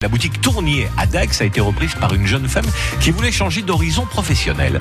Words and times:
La 0.00 0.08
boutique 0.08 0.40
Tournier 0.40 0.86
à 0.96 1.06
Dax 1.06 1.40
a 1.40 1.44
été 1.44 1.60
reprise 1.60 1.96
par 1.96 2.14
une 2.14 2.24
jeune 2.24 2.46
femme 2.46 2.66
qui 3.00 3.10
voulait 3.10 3.32
changer 3.32 3.62
d'horizon 3.62 4.06
professionnel. 4.06 4.78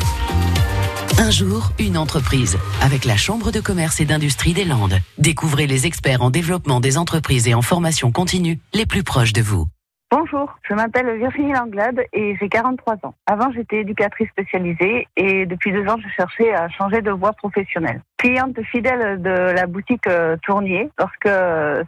Un 1.18 1.32
jour, 1.32 1.72
une 1.80 1.98
entreprise, 1.98 2.60
avec 2.84 3.04
la 3.04 3.18
Chambre 3.18 3.52
de 3.52 3.60
commerce 3.60 4.00
et 4.00 4.06
d'industrie 4.06 4.54
des 4.54 4.64
Landes. 4.64 5.00
Découvrez 5.18 5.66
les 5.66 5.88
experts 5.88 6.22
en 6.22 6.30
développement 6.30 6.80
des 6.80 7.00
entreprises 7.00 7.48
et 7.48 7.56
en 7.56 7.64
formation 7.64 8.12
continue 8.12 8.60
les 8.76 8.86
plus 8.86 9.04
proches 9.04 9.34
de 9.34 9.42
vous. 9.42 9.66
Bonjour, 10.12 10.56
je 10.70 10.76
m'appelle 10.76 11.18
Virginie 11.18 11.52
Langlade 11.52 12.00
et 12.14 12.38
j'ai 12.40 12.48
43 12.48 12.98
ans. 13.02 13.16
Avant, 13.26 13.52
j'étais 13.52 13.82
éducatrice 13.82 14.30
spécialisée 14.30 15.08
et 15.18 15.48
depuis 15.48 15.74
deux 15.74 15.86
ans, 15.88 15.98
je 15.98 16.08
cherchais 16.16 16.54
à 16.54 16.70
changer 16.70 17.02
de 17.02 17.10
voie 17.12 17.34
professionnelle. 17.34 18.02
Cliente 18.18 18.60
fidèle 18.72 19.22
de 19.22 19.30
la 19.30 19.68
boutique 19.68 20.08
euh, 20.08 20.38
Tournier, 20.42 20.90
lorsque 20.98 21.30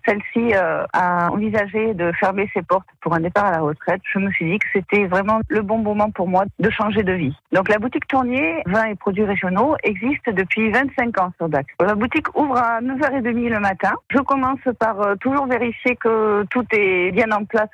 celle-ci 0.05 0.53
euh, 0.53 0.85
a 0.93 1.31
envisagé 1.31 1.93
de 1.95 2.11
fermer 2.19 2.49
ses 2.53 2.61
portes 2.61 2.87
pour 3.01 3.13
un 3.15 3.19
départ 3.19 3.45
à 3.45 3.51
la 3.51 3.61
retraite, 3.61 4.01
je 4.13 4.19
me 4.19 4.29
suis 4.31 4.51
dit 4.51 4.59
que 4.59 4.67
c'était 4.73 5.05
vraiment 5.07 5.39
le 5.47 5.61
bon 5.61 5.79
moment 5.79 6.11
pour 6.11 6.27
moi 6.27 6.45
de 6.59 6.69
changer 6.69 7.01
de 7.01 7.13
vie. 7.13 7.35
Donc 7.51 7.67
la 7.67 7.79
boutique 7.79 8.07
Tournier, 8.07 8.61
vins 8.67 8.85
et 8.85 8.95
produits 8.95 9.23
régionaux, 9.25 9.75
existe 9.83 10.29
depuis 10.29 10.69
25 10.69 11.19
ans 11.19 11.31
sur 11.37 11.49
Dax. 11.49 11.67
La 11.79 11.95
boutique 11.95 12.27
ouvre 12.37 12.57
à 12.57 12.79
9h30 12.81 13.49
le 13.49 13.59
matin. 13.59 13.93
Je 14.09 14.19
commence 14.19 14.59
par 14.79 15.01
euh, 15.01 15.15
toujours 15.15 15.47
vérifier 15.47 15.95
que 15.95 16.43
tout 16.51 16.65
est 16.71 17.11
bien 17.11 17.31
en 17.31 17.45
place 17.45 17.69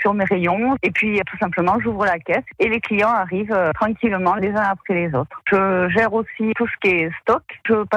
sur 0.00 0.14
mes 0.14 0.24
rayons. 0.24 0.76
Et 0.82 0.90
puis, 0.90 1.20
tout 1.26 1.36
simplement, 1.38 1.78
j'ouvre 1.80 2.04
la 2.04 2.18
caisse 2.18 2.44
et 2.58 2.68
les 2.68 2.80
clients 2.80 3.08
arrivent 3.12 3.52
euh, 3.52 3.72
tranquillement 3.72 4.34
les 4.36 4.50
uns 4.50 4.68
après 4.70 4.94
les 4.94 5.14
autres. 5.14 5.40
Je 5.50 5.88
gère 5.90 6.12
aussi 6.12 6.52
tout 6.56 6.66
ce 6.66 6.76
qui 6.80 6.94
est 6.94 7.10
stock. 7.22 7.42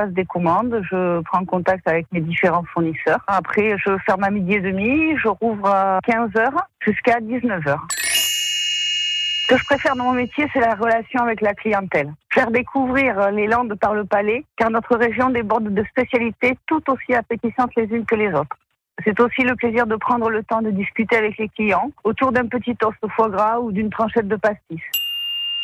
Des 0.09 0.25
commandes, 0.25 0.81
je 0.89 1.21
prends 1.21 1.45
contact 1.45 1.87
avec 1.87 2.05
mes 2.11 2.21
différents 2.21 2.63
fournisseurs. 2.73 3.19
Après, 3.27 3.75
je 3.77 3.97
ferme 4.05 4.23
à 4.23 4.29
midi 4.29 4.53
et 4.53 4.61
demi, 4.61 5.15
je 5.17 5.27
rouvre 5.27 5.67
à 5.67 5.99
15 6.03 6.35
heures 6.35 6.67
jusqu'à 6.79 7.19
19 7.21 7.67
heures. 7.67 7.87
Ce 7.91 9.47
que 9.47 9.57
je 9.57 9.65
préfère 9.65 9.95
dans 9.95 10.05
mon 10.05 10.13
métier, 10.13 10.47
c'est 10.53 10.59
la 10.59 10.75
relation 10.75 11.21
avec 11.21 11.41
la 11.41 11.53
clientèle. 11.53 12.13
Faire 12.33 12.51
découvrir 12.51 13.31
les 13.31 13.47
Landes 13.47 13.75
par 13.75 13.93
le 13.93 14.05
palais, 14.05 14.45
car 14.55 14.69
notre 14.69 14.95
région 14.95 15.29
déborde 15.29 15.73
de 15.73 15.83
spécialités 15.85 16.57
tout 16.67 16.81
aussi 16.89 17.13
appétissantes 17.13 17.71
les 17.75 17.85
unes 17.85 18.05
que 18.05 18.15
les 18.15 18.33
autres. 18.33 18.57
C'est 19.03 19.19
aussi 19.19 19.41
le 19.41 19.55
plaisir 19.55 19.87
de 19.87 19.95
prendre 19.95 20.29
le 20.29 20.43
temps 20.43 20.61
de 20.61 20.69
discuter 20.69 21.17
avec 21.17 21.37
les 21.37 21.49
clients 21.49 21.91
autour 22.03 22.31
d'un 22.31 22.47
petit 22.47 22.75
toast 22.75 22.97
au 23.01 23.09
foie 23.09 23.29
gras 23.29 23.59
ou 23.59 23.71
d'une 23.71 23.89
tranchette 23.89 24.27
de 24.27 24.35
pastis. 24.35 24.81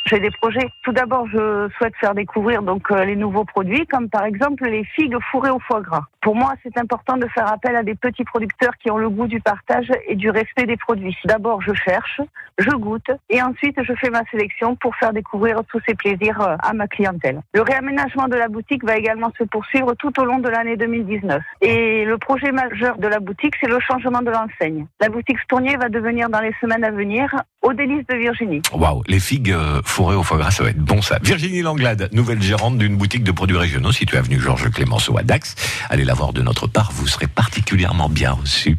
J'ai 0.10 0.22
des 0.22 0.32
projets. 0.32 0.70
Tout 0.84 0.94
d'abord, 0.94 1.28
je 1.28 1.68
souhaite 1.78 1.94
faire 1.98 2.16
découvrir 2.16 2.62
donc 2.62 2.90
euh, 2.92 3.04
les 3.04 3.18
nouveaux 3.18 3.44
produits, 3.44 3.86
comme 3.88 4.10
par 4.10 4.24
exemple 4.24 4.66
les 4.66 4.86
figues 4.86 5.18
fourrées 5.30 5.50
au 5.50 5.60
foie 5.60 5.82
gras. 5.82 6.06
Pour 6.22 6.34
moi, 6.34 6.54
c'est 6.64 6.78
important 6.78 7.18
de 7.18 7.28
faire 7.28 7.52
appel 7.52 7.76
à 7.76 7.84
des 7.84 7.96
petits 7.96 8.24
producteurs 8.24 8.72
qui 8.78 8.90
ont 8.90 8.98
le 8.98 9.10
goût 9.10 9.28
du 9.28 9.42
partage 9.42 9.92
et 10.08 10.16
du 10.16 10.30
respect 10.30 10.66
des 10.66 10.78
produits. 10.78 11.18
D'abord, 11.26 11.62
je 11.62 11.74
cherche, 11.74 12.22
je 12.58 12.70
goûte 12.70 13.12
et 13.30 13.42
ensuite 13.42 13.76
je 13.84 13.94
fais 13.96 14.10
ma 14.10 14.24
sélection 14.32 14.78
pour 14.78 14.96
faire 14.96 15.12
découvrir 15.12 15.60
tous 15.70 15.82
ces 15.86 15.94
plaisirs 15.94 16.42
euh, 16.42 16.56
à 16.64 16.72
ma 16.72 16.88
clientèle. 16.88 17.42
Le 17.54 17.62
réaménagement 17.62 18.30
de 18.30 18.36
la 18.36 18.48
boutique 18.48 18.86
va 18.86 18.96
également 18.96 19.32
se 19.38 19.44
poursuivre 19.44 19.94
tout 19.96 20.18
au 20.22 20.24
long 20.24 20.40
de 20.40 20.48
l'année 20.48 20.78
2019. 20.78 21.42
Et 21.62 22.06
le 22.06 22.18
projet 22.18 22.54
majeur 22.54 22.98
de 22.98 23.08
la 23.08 23.20
boutique, 23.20 23.56
c'est 23.60 23.70
le 23.70 23.80
changement 23.82 24.22
de 24.22 24.32
l'enseigne. 24.32 24.86
La 25.02 25.10
boutique 25.10 25.40
Stournier 25.40 25.76
va 25.76 25.90
devenir 25.90 26.30
dans 26.30 26.42
les 26.42 26.54
semaines 26.62 26.86
à 26.86 26.92
venir 26.92 27.30
au 27.68 27.74
délice 27.74 28.06
de 28.08 28.16
Virginie. 28.16 28.62
Waouh, 28.74 29.04
les 29.08 29.20
figues 29.20 29.52
euh, 29.52 29.82
fourrées 29.84 30.16
au 30.16 30.24
foie 30.24 30.38
gras, 30.38 30.52
ça 30.52 30.64
va 30.64 30.70
être 30.70 30.80
bon 30.80 31.02
ça. 31.02 31.20
Virginie 31.22 31.62
Langlade, 31.62 32.10
nouvelle 32.14 32.42
gérante 32.42 32.78
d'une 32.78 32.96
boutique 32.96 33.24
de 33.24 33.32
produits 33.32 33.58
régionaux 33.58 33.92
située 33.92 34.18
avenue 34.18 34.40
Georges 34.40 34.70
Clémenceau 34.72 35.18
à 35.18 35.24
Dax. 35.24 35.56
Allez 35.90 36.06
la 36.06 36.14
voir 36.14 36.32
de 36.32 36.42
notre 36.42 36.68
part, 36.68 36.92
vous 36.94 37.08
serez 37.08 37.28
particulièrement 37.28 38.08
bien 38.08 38.32
reçu. 38.32 38.78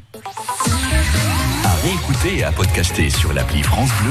À 1.64 1.74
réécouter 1.82 2.38
et 2.38 2.44
à 2.44 2.52
podcaster 2.52 3.10
sur 3.10 3.32
l'appli 3.34 3.62
France 3.62 3.90
Bleu. 4.00 4.06